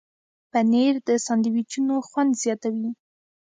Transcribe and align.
پنېر 0.51 0.93
د 1.07 1.09
ساندویچونو 1.25 1.95
خوند 2.07 2.31
زیاتوي. 2.43 2.89